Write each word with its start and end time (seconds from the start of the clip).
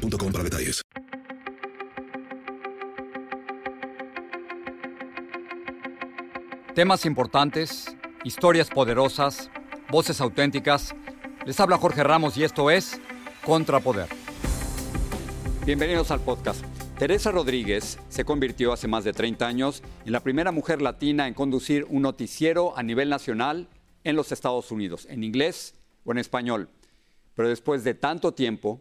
boostmobile.com 0.00 0.32
para 0.32 0.44
detalles. 0.44 0.82
Temas 6.74 7.04
importantes, 7.04 7.94
historias 8.24 8.70
poderosas, 8.70 9.50
voces 9.90 10.20
auténticas. 10.20 10.94
Les 11.44 11.58
habla 11.60 11.76
Jorge 11.76 12.02
Ramos 12.04 12.36
y 12.36 12.44
esto 12.44 12.70
es 12.70 13.00
Contrapoder. 13.44 14.08
Bienvenidos 15.66 16.10
al 16.10 16.20
podcast. 16.20 16.64
Teresa 16.98 17.32
Rodríguez 17.32 17.98
se 18.08 18.24
convirtió 18.24 18.72
hace 18.72 18.88
más 18.88 19.04
de 19.04 19.12
30 19.12 19.46
años 19.46 19.82
en 20.04 20.12
la 20.12 20.20
primera 20.20 20.52
mujer 20.52 20.82
latina 20.82 21.26
en 21.26 21.34
conducir 21.34 21.86
un 21.88 22.02
noticiero 22.02 22.76
a 22.76 22.82
nivel 22.82 23.08
nacional 23.08 23.68
en 24.04 24.16
los 24.16 24.32
Estados 24.32 24.70
Unidos, 24.70 25.06
en 25.10 25.24
inglés 25.24 25.74
o 26.04 26.12
en 26.12 26.18
español. 26.18 26.68
Pero 27.34 27.48
después 27.48 27.84
de 27.84 27.94
tanto 27.94 28.32
tiempo, 28.32 28.80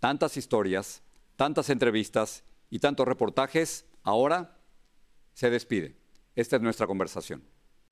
tantas 0.00 0.36
historias, 0.36 1.02
tantas 1.36 1.70
entrevistas 1.70 2.44
y 2.70 2.78
tantos 2.78 3.06
reportajes, 3.06 3.86
ahora 4.02 4.56
se 5.34 5.50
despide. 5.50 5.96
Esta 6.34 6.56
es 6.56 6.62
nuestra 6.62 6.86
conversación. 6.86 7.42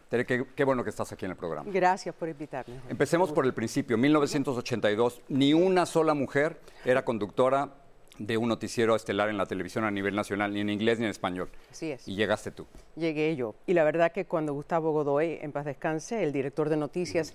Tere, 0.08 0.24
qué, 0.24 0.64
bueno 0.64 0.84
que 0.84 0.90
estás 0.90 1.10
aquí 1.12 1.24
en 1.24 1.32
el 1.32 1.36
programa. 1.36 1.68
Gracias 1.72 2.14
por 2.14 2.28
invitarme. 2.28 2.80
Empecemos 2.88 3.32
por 3.32 3.44
el 3.44 3.52
principio. 3.52 3.98
1982, 3.98 5.20
ni 5.28 5.52
una 5.52 5.84
sola 5.84 6.14
mujer 6.14 6.60
era 6.84 7.04
conductora 7.04 7.74
de 8.18 8.36
un 8.36 8.48
noticiero 8.48 8.94
estelar 8.94 9.28
en 9.28 9.36
la 9.36 9.46
televisión 9.46 9.84
a 9.84 9.90
nivel 9.90 10.14
nacional, 10.14 10.54
ni 10.54 10.60
en 10.60 10.70
inglés 10.70 11.00
ni 11.00 11.06
en 11.06 11.10
español. 11.10 11.50
Así 11.70 11.90
es. 11.90 12.06
Y 12.06 12.14
llegaste 12.14 12.52
tú. 12.52 12.66
Llegué 12.94 13.34
yo. 13.34 13.56
Y 13.66 13.74
la 13.74 13.82
verdad 13.82 14.12
que 14.12 14.26
cuando 14.26 14.54
Gustavo 14.54 14.92
Godoy, 14.92 15.38
en 15.42 15.50
paz 15.50 15.64
descanse, 15.64 16.22
el 16.22 16.32
director 16.32 16.68
de 16.68 16.76
noticias, 16.76 17.34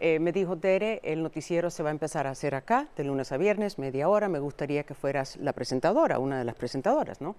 eh, 0.00 0.18
me 0.18 0.32
dijo, 0.32 0.56
Tere, 0.56 1.00
el 1.04 1.22
noticiero 1.22 1.70
se 1.70 1.82
va 1.82 1.90
a 1.90 1.92
empezar 1.92 2.26
a 2.26 2.30
hacer 2.30 2.54
acá, 2.54 2.88
de 2.96 3.04
lunes 3.04 3.32
a 3.32 3.36
viernes, 3.36 3.78
media 3.78 4.08
hora, 4.08 4.28
me 4.28 4.38
gustaría 4.38 4.84
que 4.84 4.94
fueras 4.94 5.36
la 5.36 5.52
presentadora, 5.52 6.18
una 6.18 6.38
de 6.38 6.44
las 6.44 6.54
presentadoras, 6.54 7.20
¿no? 7.20 7.36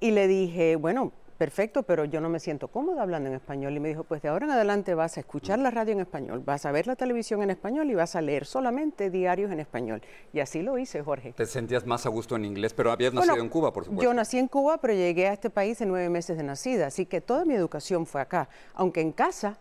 Y 0.00 0.12
le 0.12 0.28
dije, 0.28 0.76
bueno, 0.76 1.12
perfecto, 1.38 1.84
pero 1.84 2.04
yo 2.04 2.20
no 2.20 2.28
me 2.28 2.40
siento 2.40 2.68
cómoda 2.68 3.02
hablando 3.02 3.28
en 3.28 3.36
español. 3.36 3.74
Y 3.76 3.80
me 3.80 3.88
dijo, 3.88 4.04
pues 4.04 4.20
de 4.20 4.28
ahora 4.28 4.46
en 4.46 4.52
adelante 4.52 4.94
vas 4.94 5.16
a 5.16 5.20
escuchar 5.20 5.58
la 5.60 5.70
radio 5.70 5.92
en 5.92 6.00
español, 6.00 6.42
vas 6.44 6.66
a 6.66 6.72
ver 6.72 6.86
la 6.86 6.96
televisión 6.96 7.42
en 7.42 7.50
español 7.50 7.88
y 7.90 7.94
vas 7.94 8.16
a 8.16 8.20
leer 8.20 8.44
solamente 8.44 9.08
diarios 9.08 9.50
en 9.50 9.60
español. 9.60 10.02
Y 10.32 10.40
así 10.40 10.62
lo 10.62 10.76
hice, 10.78 11.02
Jorge. 11.02 11.32
¿Te 11.32 11.46
sentías 11.46 11.86
más 11.86 12.04
a 12.06 12.10
gusto 12.10 12.36
en 12.36 12.44
inglés? 12.44 12.74
Pero 12.74 12.90
habías 12.90 13.14
nacido 13.14 13.36
en 13.36 13.48
Cuba, 13.48 13.72
por 13.72 13.84
supuesto. 13.84 14.04
Yo 14.04 14.12
nací 14.12 14.38
en 14.38 14.48
Cuba, 14.48 14.78
pero 14.78 14.94
llegué 14.94 15.28
a 15.28 15.32
este 15.32 15.48
país 15.48 15.80
en 15.80 15.88
nueve 15.88 16.08
meses 16.10 16.36
de 16.36 16.42
nacida, 16.42 16.88
así 16.88 17.06
que 17.06 17.20
toda 17.20 17.44
mi 17.44 17.54
educación 17.54 18.04
fue 18.04 18.20
acá. 18.20 18.48
Aunque 18.74 19.00
en 19.00 19.12
casa, 19.12 19.58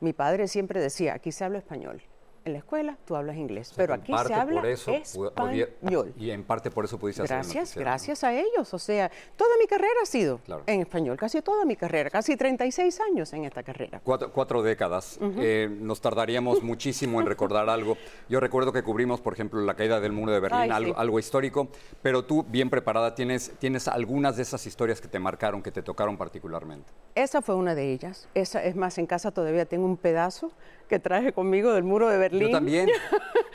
mi 0.00 0.12
padre 0.12 0.48
siempre 0.48 0.80
decía, 0.80 1.14
aquí 1.14 1.32
se 1.32 1.44
habla 1.44 1.58
español 1.58 2.02
en 2.44 2.52
la 2.52 2.58
escuela 2.58 2.96
tú 3.04 3.16
hablas 3.16 3.36
inglés, 3.36 3.72
pero 3.76 3.94
aquí 3.94 4.12
se 4.26 4.34
habla 4.34 4.62
español. 4.68 6.14
Y 6.16 6.30
en 6.30 6.44
parte 6.44 6.70
por 6.70 6.84
eso 6.84 6.98
pudiste 6.98 7.22
hacer 7.22 7.36
Gracias, 7.36 7.76
gracias 7.76 8.24
a 8.24 8.32
ellos. 8.32 8.72
O 8.72 8.78
sea, 8.78 9.10
toda 9.36 9.50
mi 9.58 9.66
carrera 9.66 9.94
ha 10.02 10.06
sido 10.06 10.40
en 10.66 10.80
español, 10.80 11.16
casi 11.16 11.42
toda 11.42 11.64
mi 11.64 11.76
carrera, 11.76 12.10
casi 12.10 12.36
36 12.36 13.00
años 13.00 13.32
en 13.32 13.44
esta 13.44 13.62
carrera. 13.62 14.00
Cuatro, 14.02 14.62
décadas. 14.62 15.18
Eh, 15.20 15.68
nos 15.70 16.00
tardaríamos 16.00 16.62
muchísimo 16.62 17.20
en 17.20 17.26
recordar 17.26 17.68
algo. 17.68 17.96
Yo 18.28 18.40
recuerdo 18.40 18.72
que 18.72 18.82
cubrimos, 18.82 19.20
por 19.20 19.32
ejemplo, 19.32 19.60
la 19.60 19.74
caída 19.74 20.00
del 20.00 20.12
muro 20.12 20.32
de 20.32 20.40
Berlín, 20.40 20.72
algo, 20.72 21.18
histórico, 21.18 21.68
pero 22.02 22.24
tú, 22.24 22.44
bien 22.44 22.70
preparada, 22.70 23.14
tienes, 23.14 23.52
tienes 23.58 23.88
algunas 23.88 24.36
de 24.36 24.42
esas 24.42 24.66
historias 24.66 25.00
que 25.00 25.08
te 25.08 25.18
marcaron, 25.18 25.62
que 25.62 25.70
te 25.70 25.82
tocaron 25.82 26.16
particularmente. 26.16 26.92
Esa 27.14 27.42
fue 27.42 27.54
una 27.54 27.74
de 27.74 27.92
ellas. 27.92 28.28
Esa, 28.34 28.62
es 28.64 28.76
más, 28.76 28.96
en 28.98 29.06
casa 29.06 29.30
todavía 29.30 29.66
tengo 29.66 29.84
un 29.84 29.96
pedazo 29.96 30.52
que 30.90 30.98
traje 30.98 31.32
conmigo 31.32 31.72
del 31.72 31.84
muro 31.84 32.08
de 32.08 32.18
Berlín. 32.18 32.48
Yo 32.48 32.50
también. 32.50 32.90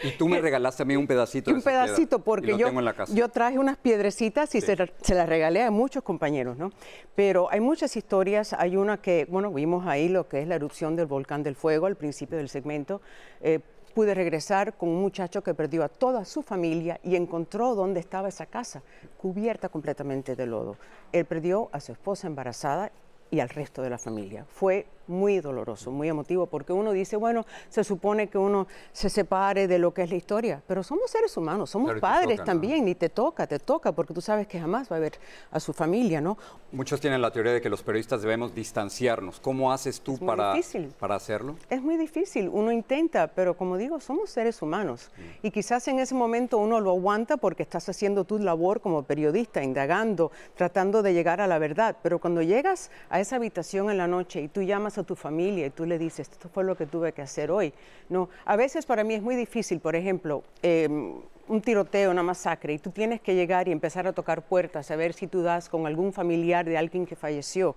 Y 0.01 0.12
tú 0.12 0.28
me 0.29 0.40
regalaste 0.41 0.84
a 0.84 0.85
mí 0.85 0.96
un 0.96 1.06
pedacito. 1.06 1.51
Un 1.51 1.62
pedacito, 1.62 2.19
porque 2.19 2.57
yo, 2.57 2.72
yo 3.13 3.29
traje 3.29 3.59
unas 3.59 3.78
piedrecitas 3.78 4.56
y 4.56 4.62
se, 4.62 4.75
las 4.78 5.29
regalé 5.29 5.62
a 5.62 5.69
muchos 5.69 6.01
compañeros, 6.01 6.57
¿no? 6.57 6.72
Pero 7.13 7.51
hay 7.51 7.59
muchas 7.59 7.97
historias. 7.97 8.53
Hay 8.53 8.78
una 8.78 9.01
que, 9.01 9.28
bueno, 9.29 9.51
vimos 9.51 9.85
ahí 9.85 10.07
lo 10.07 10.29
que 10.29 10.41
es 10.41 10.47
la 10.47 10.56
erupción 10.56 10.96
del 10.96 11.07
volcán 11.07 11.44
del 11.44 11.56
fuego 11.56 11.88
al 11.88 11.97
principio 11.97 12.38
del 12.38 12.47
segmento. 12.47 13.01
Eh, 13.41 13.59
pude 13.94 14.13
regresar 14.13 14.78
con 14.78 14.90
un 14.90 15.02
muchacho 15.02 15.44
que 15.44 15.53
perdió 15.53 15.84
a 15.84 15.90
toda 15.90 16.23
su 16.23 16.41
familia 16.41 17.00
y 17.03 17.17
encontró 17.17 17.75
dónde 17.75 18.00
estaba 18.00 18.29
esa 18.29 18.46
casa, 18.46 18.81
cubierta 19.17 19.67
completamente 19.67 20.38
de 20.38 20.46
lodo. 20.46 20.78
Él 21.12 21.25
perdió 21.25 21.69
a 21.73 21.81
su 21.81 21.91
esposa 21.91 22.28
embarazada 22.28 22.91
y 23.29 23.41
al 23.41 23.50
resto 23.50 23.81
de 23.81 23.90
la 23.90 23.97
familia. 23.97 24.46
Fue 24.47 24.88
muy 25.07 25.39
doloroso, 25.39 25.91
muy 25.91 26.09
emotivo, 26.09 26.47
porque 26.47 26.73
uno 26.73 26.91
dice, 26.91 27.16
bueno, 27.16 27.45
se 27.69 27.83
supone 27.83 28.27
que 28.27 28.38
uno 28.38 28.67
se 28.91 29.09
separe 29.09 29.67
de 29.67 29.79
lo 29.79 29.93
que 29.93 30.03
es 30.03 30.09
la 30.09 30.16
historia, 30.16 30.61
pero 30.67 30.83
somos 30.83 31.11
seres 31.11 31.35
humanos, 31.38 31.69
somos 31.69 31.99
padres 31.99 32.43
también, 32.43 32.85
ni 32.85 32.95
te 32.95 33.09
toca, 33.09 33.47
te 33.47 33.59
toca, 33.59 33.91
porque 33.91 34.13
tú 34.13 34.21
sabes 34.21 34.47
que 34.47 34.59
jamás 34.59 34.91
va 34.91 34.97
a 34.97 34.99
ver 34.99 35.13
a 35.51 35.59
su 35.59 35.73
familia, 35.73 36.21
¿no? 36.21 36.38
Muchos 36.71 36.99
tienen 36.99 37.21
la 37.21 37.31
teoría 37.31 37.53
de 37.53 37.61
que 37.61 37.69
los 37.69 37.83
periodistas 37.83 38.21
debemos 38.21 38.53
distanciarnos. 38.53 39.39
¿Cómo 39.39 39.71
haces 39.71 40.01
tú 40.01 40.17
para, 40.17 40.53
para 40.99 41.16
hacerlo? 41.16 41.55
Es 41.69 41.81
muy 41.81 41.97
difícil, 41.97 42.49
uno 42.51 42.72
intenta, 42.72 43.27
pero 43.27 43.55
como 43.55 43.77
digo, 43.77 43.99
somos 43.99 44.29
seres 44.29 44.61
humanos. 44.61 45.11
Mm. 45.16 45.47
Y 45.47 45.51
quizás 45.51 45.87
en 45.87 45.99
ese 45.99 46.16
momento 46.16 46.57
uno 46.57 46.79
lo 46.79 46.91
aguanta 46.91 47.37
porque 47.37 47.63
estás 47.63 47.87
haciendo 47.89 48.23
tu 48.23 48.39
labor 48.39 48.81
como 48.81 49.03
periodista, 49.03 49.63
indagando, 49.63 50.31
tratando 50.55 51.01
de 51.01 51.13
llegar 51.13 51.41
a 51.41 51.47
la 51.47 51.59
verdad, 51.59 51.97
pero 52.01 52.19
cuando 52.19 52.41
llegas 52.41 52.91
a 53.09 53.19
esa 53.19 53.37
habitación 53.37 53.89
en 53.89 53.97
la 53.97 54.07
noche 54.07 54.41
y 54.41 54.47
tú 54.47 54.61
llamas 54.61 54.94
a 54.97 55.03
tu 55.03 55.16
familia 55.16 55.67
y 55.67 55.69
tú 55.69 55.85
le 55.85 55.97
dices, 55.97 56.29
esto 56.29 56.50
fue 56.50 56.63
lo 56.63 56.75
que 56.75 56.85
tuve 56.85 57.11
que 57.11 57.22
hacer 57.22 57.51
hoy. 57.51 57.73
No, 58.09 58.29
a 58.45 58.56
veces 58.56 58.85
para 58.85 59.03
mí 59.03 59.13
es 59.13 59.22
muy 59.22 59.35
difícil, 59.35 59.79
por 59.79 59.95
ejemplo, 59.95 60.44
em, 60.61 61.16
un 61.47 61.61
tiroteo, 61.61 62.11
una 62.11 62.23
masacre, 62.23 62.73
y 62.73 62.79
tú 62.79 62.91
tienes 62.91 63.22
que 63.22 63.35
llegar 63.35 63.67
y 63.67 63.72
empezar 63.72 64.07
a 64.07 64.13
tocar 64.13 64.41
puertas, 64.41 64.89
a 64.91 64.95
ver 64.95 65.13
si 65.13 65.28
tú 65.28 65.44
das 65.44 65.69
con 65.69 65.85
algún 65.85 66.11
familiar 66.13 66.66
de 66.66 66.78
alguien 66.78 67.05
que 67.05 67.16
falleció. 67.16 67.75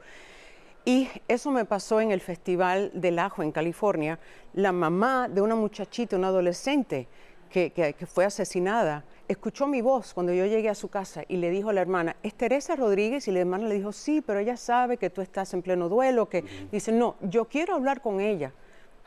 Y 0.85 1.09
eso 1.29 1.51
me 1.51 1.65
pasó 1.65 2.01
en 2.01 2.13
el 2.13 2.21
Festival 2.21 2.91
del 2.95 3.19
Ajo 3.19 3.43
en 3.43 3.53
California. 3.53 4.19
La 4.55 4.73
mamá 4.73 5.29
de 5.29 5.43
una 5.43 5.55
muchachita, 5.55 6.17
una 6.17 6.29
adolescente, 6.29 7.09
que, 7.51 7.95
fue 8.07 8.25
asesinada, 8.25 9.05
escuchó 9.29 9.67
mi 9.67 9.83
voz 9.83 10.15
cuando 10.15 10.33
yo 10.33 10.47
llegué 10.47 10.71
a 10.71 10.75
su 10.75 10.89
casa 10.89 11.23
y 11.29 11.37
le 11.37 11.51
dijo 11.51 11.69
a 11.69 11.73
la 11.73 11.83
hermana, 11.83 12.17
¿es 12.23 12.35
Teresa 12.35 12.75
Rodríguez? 12.75 13.29
Y 13.29 13.31
la 13.31 13.41
hermana 13.41 13.69
le 13.69 13.75
dijo, 13.75 13.93
sí, 13.93 14.21
pero 14.21 14.41
ella 14.41 14.57
sabe 14.57 14.97
que 14.97 15.11
tú 15.11 15.21
estás 15.21 15.53
en 15.55 15.63
pleno 15.63 15.89
duelo, 15.89 16.29
que 16.29 16.45
dice, 16.73 16.93
no, 16.93 17.17
yo 17.21 17.45
quiero 17.45 17.75
hablar 17.75 18.01
con 18.01 18.21
ella. 18.21 18.53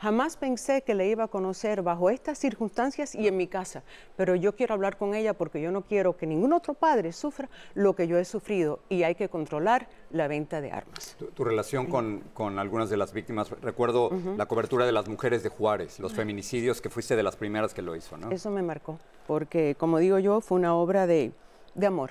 Jamás 0.02 0.36
pensé 0.36 0.82
que 0.82 0.96
le 0.96 1.06
iba 1.06 1.22
a 1.22 1.28
conocer 1.28 1.80
bajo 1.80 2.10
estas 2.10 2.36
circunstancias 2.36 3.14
y 3.14 3.28
en 3.28 3.36
mi 3.36 3.46
casa, 3.46 3.84
pero 4.16 4.34
yo 4.34 4.56
quiero 4.56 4.74
hablar 4.74 4.96
con 4.96 5.14
ella 5.14 5.32
porque 5.32 5.62
yo 5.62 5.70
no 5.70 5.82
quiero 5.82 6.16
que 6.16 6.26
ningún 6.26 6.52
otro 6.52 6.74
padre 6.74 7.12
sufra 7.12 7.48
lo 7.74 7.94
que 7.94 8.08
yo 8.08 8.18
he 8.18 8.24
sufrido 8.24 8.80
y 8.88 9.04
hay 9.04 9.14
que 9.14 9.28
controlar 9.28 9.88
la 10.10 10.26
venta 10.26 10.60
de 10.60 10.72
armas. 10.72 11.16
Tu, 11.36 11.44
relación 11.44 11.86
con, 11.86 12.58
algunas 12.58 12.90
de 12.90 12.96
las 12.96 13.12
víctimas, 13.12 13.50
recuerdo 13.62 14.10
la 14.36 14.46
cobertura 14.46 14.86
de 14.86 14.90
las 14.90 15.06
mujeres 15.06 15.44
de 15.44 15.50
Juárez, 15.50 16.00
los 16.00 16.12
feminicidios, 16.12 16.80
que 16.80 16.90
fuiste 16.90 17.14
de 17.14 17.22
las 17.22 17.36
primeras 17.36 17.72
que 17.72 17.82
lo 17.82 17.94
hizo, 17.94 18.16
¿no? 18.16 18.32
Eso 18.32 18.50
me 18.50 18.62
marcó, 18.62 18.98
porque 19.28 19.76
como 19.78 19.98
digo 19.98 20.18
yo, 20.18 20.40
fue 20.40 20.58
una 20.58 20.74
obra 20.74 21.06
de, 21.06 21.30
de 21.76 21.86
amor 21.86 22.10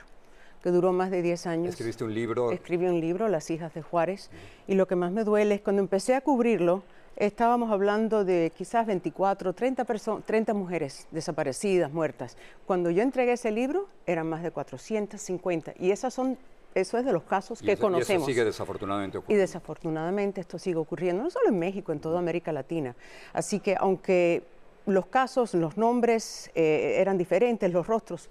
que 0.64 0.70
duró 0.70 0.94
más 0.94 1.12
de 1.12 1.22
10 1.22 1.46
años. 1.48 1.70
¿Escribiste 1.72 2.06
un 2.06 2.14
libro? 2.14 2.52
Escribí 2.52 2.86
un 2.86 3.02
libro, 3.02 3.28
Las 3.28 3.50
hijas 3.50 3.74
de 3.74 3.82
Juárez, 3.82 4.30
y 4.66 4.76
lo 4.76 4.88
que 4.88 4.96
más 4.96 5.12
me 5.12 5.26
duele 5.26 5.56
es 5.56 5.62
cuando 5.62 5.82
empecé 5.82 6.16
a 6.16 6.22
cubrirlo, 6.22 6.84
estábamos 7.16 7.72
hablando 7.72 8.24
de 8.26 8.52
quizás 8.56 8.86
24, 8.86 9.54
30, 9.54 9.86
30 10.26 10.54
mujeres 10.54 11.08
desaparecidas, 11.12 11.92
muertas. 11.92 12.38
Cuando 12.66 12.90
yo 12.90 13.04
entregué 13.04 13.34
ese 13.34 13.52
libro, 13.52 13.88
eran 14.06 14.28
más 14.30 14.44
de 14.44 14.52
450. 14.52 15.74
Y 15.80 15.92
esas 15.92 16.14
son, 16.14 16.38
eso 16.74 16.98
es 16.98 17.06
de 17.06 17.14
los 17.14 17.24
casos 17.24 17.62
que 17.62 17.78
conocemos. 17.78 18.10
Y 18.10 18.14
eso 18.24 18.26
sigue 18.26 18.46
desafortunadamente 18.46 19.18
ocurriendo. 19.18 19.40
Y 19.40 19.42
desafortunadamente 19.42 20.42
esto 20.42 20.58
sigue 20.58 20.78
ocurriendo, 20.78 21.24
no 21.24 21.30
solo 21.30 21.50
en 21.50 21.60
México, 21.60 21.92
en 21.92 22.00
toda 22.00 22.20
América 22.20 22.52
Latina. 22.52 22.96
Así 23.34 23.60
que 23.60 23.76
aunque 23.78 24.44
los 24.86 25.06
casos, 25.06 25.54
los 25.54 25.78
nombres 25.78 26.50
eh, 26.56 26.96
eran 26.98 27.18
diferentes, 27.18 27.72
los 27.72 27.86
rostros 27.88 28.30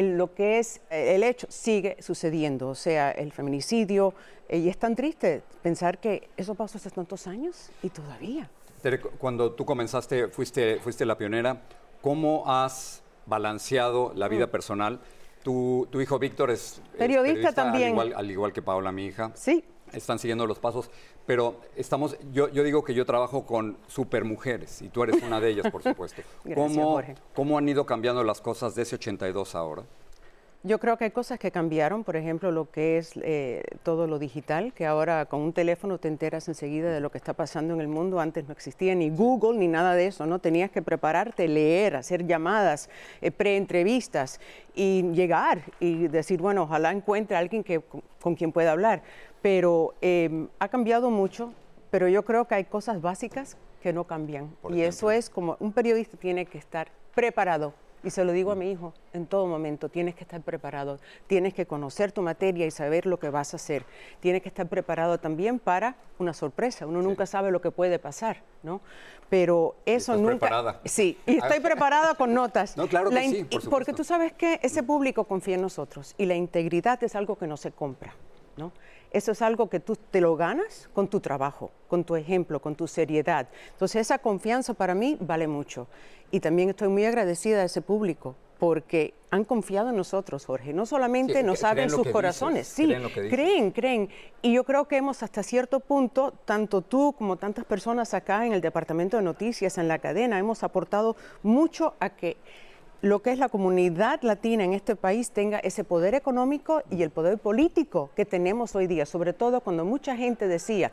lo 0.00 0.34
que 0.34 0.58
es 0.58 0.80
eh, 0.90 1.14
el 1.14 1.22
hecho 1.22 1.46
sigue 1.50 1.96
sucediendo, 2.00 2.68
o 2.68 2.74
sea, 2.74 3.10
el 3.10 3.32
feminicidio, 3.32 4.14
eh, 4.48 4.58
y 4.58 4.68
es 4.68 4.78
tan 4.78 4.94
triste 4.94 5.42
pensar 5.62 5.98
que 5.98 6.28
eso 6.36 6.54
pasó 6.54 6.78
hace 6.78 6.90
tantos 6.90 7.26
años 7.26 7.70
y 7.82 7.88
todavía. 7.90 8.50
Cuando 9.18 9.52
tú 9.52 9.64
comenzaste, 9.64 10.28
fuiste, 10.28 10.80
fuiste 10.80 11.06
la 11.06 11.16
pionera, 11.16 11.62
¿cómo 12.00 12.44
has 12.46 13.02
balanceado 13.26 14.12
la 14.16 14.26
vida 14.26 14.46
mm. 14.46 14.50
personal 14.50 15.00
Tu, 15.44 15.86
tu 15.90 16.00
hijo 16.00 16.18
Víctor 16.18 16.50
es 16.50 16.80
es 16.92 16.98
Periodista 16.98 17.52
también. 17.52 17.84
Al 17.84 17.90
igual, 17.90 18.12
al 18.16 18.30
igual 18.30 18.52
que 18.52 18.62
Paola, 18.62 18.92
mi 18.92 19.06
hija. 19.06 19.32
Sí. 19.34 19.64
Están 19.92 20.18
siguiendo 20.18 20.46
los 20.46 20.58
pasos, 20.58 20.90
pero 21.26 21.56
estamos, 21.76 22.16
yo, 22.32 22.48
yo 22.48 22.62
digo 22.62 22.82
que 22.84 22.94
yo 22.94 23.04
trabajo 23.04 23.44
con 23.44 23.76
supermujeres 23.88 24.82
y 24.82 24.88
tú 24.88 25.02
eres 25.02 25.22
una 25.22 25.40
de 25.40 25.50
ellas, 25.50 25.70
por 25.70 25.82
supuesto. 25.82 26.22
Gracias, 26.44 26.76
¿Cómo, 26.76 26.92
Jorge. 26.92 27.14
¿Cómo 27.34 27.58
han 27.58 27.68
ido 27.68 27.86
cambiando 27.86 28.24
las 28.24 28.40
cosas 28.40 28.74
de 28.74 28.82
ese 28.82 28.96
82 28.96 29.54
ahora? 29.54 29.84
Yo 30.64 30.78
creo 30.78 30.96
que 30.96 31.06
hay 31.06 31.10
cosas 31.10 31.40
que 31.40 31.50
cambiaron, 31.50 32.04
por 32.04 32.14
ejemplo, 32.14 32.52
lo 32.52 32.70
que 32.70 32.96
es 32.96 33.14
eh, 33.16 33.64
todo 33.82 34.06
lo 34.06 34.20
digital, 34.20 34.72
que 34.72 34.86
ahora 34.86 35.26
con 35.26 35.40
un 35.40 35.52
teléfono 35.52 35.98
te 35.98 36.06
enteras 36.06 36.46
enseguida 36.46 36.92
de 36.92 37.00
lo 37.00 37.10
que 37.10 37.18
está 37.18 37.32
pasando 37.32 37.74
en 37.74 37.80
el 37.80 37.88
mundo. 37.88 38.20
Antes 38.20 38.46
no 38.46 38.52
existía 38.52 38.94
ni 38.94 39.10
Google 39.10 39.58
ni 39.58 39.66
nada 39.66 39.96
de 39.96 40.06
eso, 40.06 40.24
¿no? 40.24 40.38
Tenías 40.38 40.70
que 40.70 40.80
prepararte, 40.80 41.48
leer, 41.48 41.96
hacer 41.96 42.28
llamadas, 42.28 42.90
eh, 43.20 43.32
preentrevistas 43.32 44.40
y 44.72 45.02
llegar 45.10 45.62
y 45.80 46.06
decir, 46.06 46.40
bueno, 46.40 46.62
ojalá 46.62 46.92
encuentre 46.92 47.36
a 47.36 47.40
alguien 47.40 47.64
que, 47.64 47.80
con, 47.80 48.04
con 48.20 48.36
quien 48.36 48.52
pueda 48.52 48.70
hablar. 48.70 49.02
Pero 49.42 49.94
eh, 50.00 50.46
ha 50.60 50.68
cambiado 50.68 51.10
mucho, 51.10 51.52
pero 51.90 52.06
yo 52.06 52.24
creo 52.24 52.46
que 52.46 52.54
hay 52.54 52.64
cosas 52.66 53.00
básicas 53.00 53.56
que 53.82 53.92
no 53.92 54.04
cambian. 54.04 54.50
Por 54.62 54.72
y 54.72 54.82
eso 54.82 55.10
es 55.10 55.28
como 55.28 55.56
un 55.58 55.72
periodista 55.72 56.16
tiene 56.16 56.46
que 56.46 56.58
estar 56.58 56.86
preparado. 57.16 57.74
Y 58.04 58.10
se 58.10 58.24
lo 58.24 58.32
digo 58.32 58.50
a 58.50 58.54
mi 58.56 58.70
hijo 58.70 58.92
en 59.12 59.26
todo 59.26 59.46
momento, 59.46 59.88
tienes 59.88 60.14
que 60.14 60.24
estar 60.24 60.40
preparado, 60.40 60.98
tienes 61.26 61.54
que 61.54 61.66
conocer 61.66 62.10
tu 62.10 62.20
materia 62.22 62.66
y 62.66 62.70
saber 62.70 63.06
lo 63.06 63.18
que 63.18 63.30
vas 63.30 63.52
a 63.54 63.56
hacer. 63.56 63.84
Tienes 64.20 64.42
que 64.42 64.48
estar 64.48 64.66
preparado 64.68 65.18
también 65.18 65.58
para 65.58 65.94
una 66.18 66.32
sorpresa, 66.34 66.86
uno 66.86 67.00
nunca 67.00 67.26
sabe 67.26 67.50
lo 67.50 67.60
que 67.60 67.70
puede 67.70 67.98
pasar, 67.98 68.42
¿no? 68.62 68.80
Pero 69.30 69.76
eso 69.86 70.12
estás 70.12 70.20
nunca... 70.20 70.38
preparada. 70.48 70.80
Sí, 70.84 71.16
y 71.26 71.36
estoy 71.38 71.60
preparada 71.60 72.14
con 72.14 72.34
notas. 72.34 72.76
No, 72.76 72.86
claro 72.88 73.08
que 73.08 73.14
La 73.14 73.24
in- 73.24 73.32
sí, 73.32 73.44
por 73.44 73.70
Porque 73.70 73.92
tú 73.92 74.04
sabes 74.04 74.32
que 74.32 74.58
ese 74.62 74.82
público 74.82 75.24
confía 75.24 75.54
en 75.54 75.62
nosotros 75.62 76.14
y 76.18 76.26
la 76.26 76.34
integridad 76.34 77.02
es 77.04 77.14
algo 77.14 77.36
que 77.36 77.46
no 77.46 77.56
se 77.56 77.70
compra, 77.70 78.14
¿no? 78.56 78.72
Eso 79.12 79.32
es 79.32 79.42
algo 79.42 79.68
que 79.68 79.80
tú 79.80 79.96
te 80.10 80.20
lo 80.20 80.36
ganas 80.36 80.88
con 80.94 81.08
tu 81.08 81.20
trabajo, 81.20 81.70
con 81.88 82.04
tu 82.04 82.16
ejemplo, 82.16 82.60
con 82.60 82.74
tu 82.74 82.86
seriedad. 82.88 83.48
Entonces 83.72 84.00
esa 84.02 84.18
confianza 84.18 84.74
para 84.74 84.94
mí 84.94 85.16
vale 85.20 85.46
mucho. 85.46 85.86
Y 86.30 86.40
también 86.40 86.70
estoy 86.70 86.88
muy 86.88 87.04
agradecida 87.04 87.60
a 87.60 87.64
ese 87.64 87.82
público 87.82 88.34
porque 88.58 89.12
han 89.30 89.44
confiado 89.44 89.90
en 89.90 89.96
nosotros, 89.96 90.46
Jorge. 90.46 90.72
No 90.72 90.86
solamente 90.86 91.40
Sí, 91.40 91.42
nos 91.42 91.64
abren 91.64 91.90
sus 91.90 92.06
corazones, 92.08 92.68
dices, 92.68 92.74
sí, 92.74 92.84
creen 92.86 93.02
lo 93.02 93.08
que 93.12 93.20
dices. 93.22 93.36
creen, 93.36 93.70
creen. 93.72 94.08
Y 94.40 94.52
yo 94.52 94.62
creo 94.64 94.86
que 94.86 94.96
hemos 94.96 95.22
hasta 95.22 95.42
cierto 95.42 95.80
punto, 95.80 96.32
tanto 96.44 96.80
tú 96.80 97.12
como 97.18 97.36
tantas 97.36 97.64
personas 97.64 98.14
acá 98.14 98.46
en 98.46 98.52
el 98.52 98.60
Departamento 98.60 99.16
de 99.16 99.24
Noticias, 99.24 99.78
en 99.78 99.88
la 99.88 99.98
cadena, 99.98 100.38
hemos 100.38 100.62
aportado 100.62 101.16
mucho 101.42 101.94
a 101.98 102.10
que 102.10 102.36
lo 103.02 103.20
que 103.20 103.32
es 103.32 103.38
la 103.38 103.48
comunidad 103.48 104.20
latina 104.22 104.64
en 104.64 104.72
este 104.74 104.94
país 104.96 105.30
tenga 105.32 105.58
ese 105.58 105.82
poder 105.84 106.14
económico 106.14 106.82
y 106.90 107.02
el 107.02 107.10
poder 107.10 107.36
político 107.38 108.10
que 108.16 108.24
tenemos 108.24 108.74
hoy 108.76 108.86
día, 108.86 109.06
sobre 109.06 109.32
todo 109.32 109.60
cuando 109.60 109.84
mucha 109.84 110.16
gente 110.16 110.46
decía, 110.48 110.92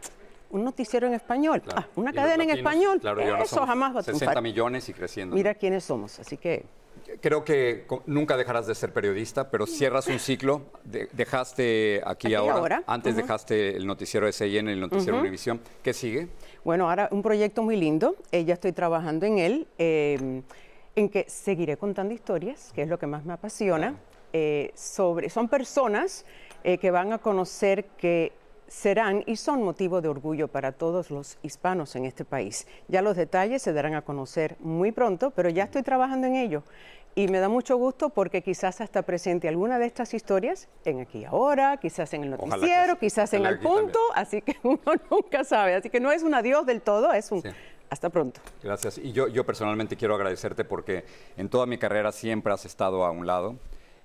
un 0.49 0.63
noticiero 0.63 1.05
en 1.05 1.13
español, 1.13 1.61
Claro. 1.61 1.81
ah, 1.85 1.87
una 1.95 2.11
cadena 2.11 2.43
en 2.43 2.49
español, 2.49 2.99
claro, 2.99 3.21
eso 3.21 3.45
somos 3.55 3.69
jamás 3.69 3.95
va 3.95 3.99
a 3.99 4.03
60 4.03 4.17
triunfar. 4.25 4.43
millones 4.43 4.89
y 4.89 4.93
creciendo. 4.93 5.35
Mira 5.35 5.53
quiénes 5.53 5.83
somos, 5.83 6.19
así 6.19 6.35
que... 6.37 6.65
Creo 7.21 7.43
que 7.43 7.85
nunca 8.07 8.37
dejarás 8.37 8.67
de 8.67 8.75
ser 8.75 8.91
periodista, 8.93 9.49
pero 9.49 9.65
cierras 9.65 10.07
un 10.07 10.19
ciclo. 10.19 10.63
De- 10.83 11.07
dejaste 11.13 12.01
aquí, 12.05 12.27
Aquí 12.27 12.35
ahora. 12.35 12.53
ahora, 12.55 12.83
Antes 12.87 13.15
dejaste 13.15 13.75
el 13.77 13.87
noticiero 13.87 14.25
de 14.27 14.31
SIN, 14.33 14.67
el 14.67 14.79
noticiero 14.79 15.19
Univisión. 15.19 15.59
¿Qué 15.81 15.93
sigue? 15.93 16.27
Bueno, 16.63 16.87
ahora 16.89 17.07
un 17.11 17.21
proyecto 17.23 17.63
muy 17.63 17.77
lindo, 17.77 18.15
eh, 18.31 18.45
ya 18.45 18.53
estoy 18.55 18.73
trabajando 18.73 19.25
en 19.25 19.39
él, 19.39 19.67
eh, 19.79 20.41
en 20.95 21.09
que 21.09 21.25
seguiré 21.27 21.77
contando 21.77 22.13
historias, 22.13 22.71
que 22.73 22.81
es 22.81 22.89
lo 22.89 22.99
que 22.99 23.07
más 23.07 23.25
me 23.25 23.33
apasiona, 23.33 23.95
eh, 24.33 24.71
sobre, 24.75 25.29
son 25.29 25.47
personas 25.47 26.25
eh, 26.63 26.77
que 26.77 26.91
van 26.91 27.13
a 27.13 27.17
conocer 27.17 27.85
que 27.97 28.31
serán 28.67 29.23
y 29.25 29.35
son 29.35 29.63
motivo 29.63 30.01
de 30.01 30.09
orgullo 30.09 30.47
para 30.47 30.71
todos 30.71 31.09
los 31.09 31.37
hispanos 31.41 31.95
en 31.95 32.05
este 32.05 32.25
país. 32.25 32.67
Ya 32.87 33.01
los 33.01 33.15
detalles 33.15 33.61
se 33.61 33.73
darán 33.73 33.95
a 33.95 34.03
conocer 34.03 34.55
muy 34.59 34.91
pronto, 34.91 35.31
pero 35.31 35.49
ya 35.49 35.63
estoy 35.63 35.81
trabajando 35.83 36.27
en 36.27 36.35
ello. 36.35 36.63
Y 37.15 37.27
me 37.27 37.39
da 37.39 37.49
mucho 37.49 37.75
gusto 37.77 38.09
porque 38.09 38.43
quizás 38.43 38.81
hasta 38.81 39.01
presente 39.01 39.47
alguna 39.47 39.79
de 39.79 39.87
estas 39.87 40.13
historias 40.13 40.69
en 40.85 40.99
Aquí 40.99 41.25
Ahora, 41.25 41.77
quizás 41.77 42.13
en 42.13 42.23
el 42.25 42.37
que 42.37 42.45
noticiero, 42.45 42.93
sí. 42.93 42.99
quizás 42.99 43.33
en 43.33 43.45
el 43.45 43.55
aquí 43.55 43.63
también. 43.63 43.85
punto, 43.85 43.99
así 44.13 44.41
que 44.41 44.55
uno 44.63 44.79
nunca 45.09 45.43
sabe. 45.43 45.73
Así 45.73 45.89
que 45.89 45.99
no 45.99 46.11
es 46.11 46.21
un 46.21 46.35
adiós 46.35 46.65
del 46.65 46.81
todo, 46.81 47.11
es 47.11 47.31
un 47.31 47.41
Sí. 47.41 47.49
Hasta 47.89 48.09
pronto. 48.09 48.39
Gracias. 48.63 48.97
Y 48.97 49.11
yo, 49.11 49.27
yo 49.27 49.45
personalmente 49.45 49.95
quiero 49.97 50.15
agradecerte 50.15 50.63
porque 50.63 51.05
en 51.37 51.49
toda 51.49 51.65
mi 51.65 51.77
carrera 51.77 52.11
siempre 52.11 52.53
has 52.53 52.65
estado 52.65 53.03
a 53.05 53.11
un 53.11 53.25
lado. 53.27 53.55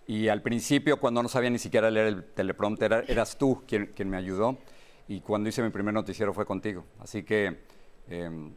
Y 0.06 0.28
al 0.28 0.42
principio, 0.42 1.00
cuando 1.00 1.22
no 1.22 1.28
sabía 1.28 1.50
ni 1.50 1.58
siquiera 1.58 1.90
leer 1.90 2.06
el 2.06 2.24
teleprompter, 2.24 2.92
era- 2.92 3.04
eras 3.08 3.36
tú 3.38 3.62
quien, 3.66 3.86
quien 3.94 4.10
me 4.10 4.16
ayudó. 4.16 4.58
Y 5.08 5.20
cuando 5.20 5.48
hice 5.48 5.62
mi 5.62 5.70
primer 5.70 5.94
noticiero 5.94 6.32
fue 6.34 6.44
contigo. 6.46 6.84
Así 7.00 7.22
que 7.24 7.58
em, 8.08 8.52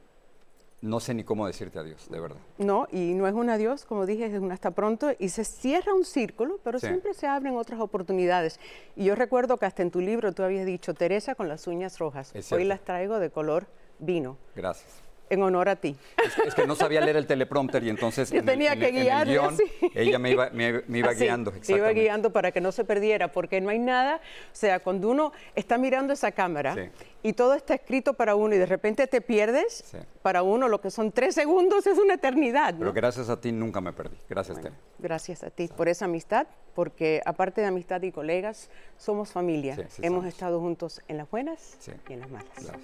no 0.81 0.99
sé 0.99 1.13
ni 1.13 1.23
cómo 1.23 1.47
decirte 1.47 1.79
adiós, 1.79 2.07
de 2.09 2.19
verdad. 2.19 2.37
No, 2.57 2.87
y 2.91 3.13
no 3.13 3.27
es 3.27 3.33
un 3.33 3.49
adiós, 3.49 3.83
como 3.85 4.05
dije, 4.05 4.25
es 4.27 4.33
un 4.39 4.51
hasta 4.51 4.71
pronto 4.71 5.09
y 5.17 5.29
se 5.29 5.43
cierra 5.43 5.93
un 5.93 6.05
círculo, 6.05 6.59
pero 6.63 6.79
Sí. 6.79 6.87
siempre 6.87 7.13
se 7.13 7.27
abren 7.27 7.55
otras 7.55 7.79
oportunidades. 7.79 8.59
Y 8.95 9.05
yo 9.05 9.15
recuerdo 9.15 9.57
que 9.57 9.65
hasta 9.65 9.81
en 9.81 9.89
tu 9.91 9.99
libro 10.01 10.33
tú 10.33 10.43
habías 10.43 10.65
dicho, 10.65 10.93
Teresa 10.93 11.33
con 11.35 11.47
las 11.47 11.65
uñas 11.67 11.97
rojas, 11.97 12.33
hoy 12.51 12.63
las 12.65 12.81
traigo 12.81 13.19
de 13.19 13.29
color 13.29 13.65
vino, 13.99 14.37
Gracias. 14.55 15.01
En 15.29 15.43
honor 15.43 15.69
a 15.69 15.75
ti. 15.75 15.95
Es, 16.23 16.37
es 16.47 16.55
que 16.55 16.65
no 16.67 16.75
sabía 16.75 17.01
leer 17.01 17.17
el 17.17 17.27
teleprompter 17.27 17.83
y 17.83 17.89
entonces 17.89 18.29
Yo 18.31 18.37
en 18.39 18.39
el- 18.41 18.45
tenía 18.53 18.73
en 18.73 18.79
que 18.79 18.85
el- 18.89 18.91
en 18.91 18.97
el 18.97 19.03
guiarme 19.03 19.31
guion, 19.33 19.57
ella 19.95 20.19
me 20.19 20.31
iba, 20.31 20.49
me, 20.51 20.83
me 20.87 20.97
iba 20.99 21.09
Así, 21.11 21.23
guiando. 21.23 21.51
te 21.51 21.73
iba 21.75 21.89
guiando 21.91 22.31
para 22.31 22.51
que 22.51 22.61
no 22.61 22.71
se 22.71 22.83
perdiera, 22.85 23.31
porque 23.31 23.59
no 23.61 23.69
hay 23.69 23.79
nada, 23.79 24.17
o 24.17 24.55
sea, 24.55 24.79
cuando 24.79 25.09
uno 25.09 25.31
está 25.55 25.77
mirando 25.77 26.13
esa 26.13 26.31
cámara 26.31 26.73
Sí. 26.75 26.89
y 27.23 27.33
todo 27.33 27.53
está 27.53 27.73
escrito 27.75 28.13
para 28.13 28.35
uno 28.35 28.55
y 28.55 28.57
de 28.57 28.65
repente 28.65 29.07
te 29.07 29.21
pierdes, 29.21 29.83
Sí. 29.91 29.97
para 30.21 30.43
uno 30.43 30.67
lo 30.67 30.81
que 30.81 30.91
son 30.91 31.11
tres 31.11 31.35
segundos 31.35 31.85
es 31.87 31.97
una 31.97 32.15
eternidad. 32.15 32.73
¿no? 32.73 32.79
Pero 32.79 32.93
gracias 32.93 33.29
a 33.29 33.39
ti 33.39 33.51
nunca 33.51 33.81
me 33.81 33.93
perdí. 33.93 34.17
Gracias, 34.29 34.57
Bueno, 34.59 34.75
Tere. 34.75 34.81
gracias 34.99 35.43
a 35.43 35.49
ti 35.49 35.67
por 35.75 35.87
esa 35.89 36.05
amistad, 36.05 36.47
porque 36.75 37.21
aparte 37.25 37.61
de 37.61 37.67
amistad 37.67 38.01
y 38.03 38.11
colegas, 38.11 38.69
somos 38.97 39.31
familia. 39.31 39.75
Sí, 39.75 39.81
sí 39.89 40.01
Hemos 40.05 40.19
somos. 40.19 40.33
estado 40.33 40.59
juntos 40.59 41.01
en 41.07 41.17
las 41.17 41.29
buenas 41.29 41.75
Sí. 41.79 41.91
y 42.09 42.13
en 42.13 42.19
las 42.19 42.29
malas. 42.29 42.47
Gracias. 42.55 42.77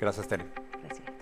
Gracias, 0.00 0.28
Tere. 0.28 0.44
Gracias. 0.84 1.21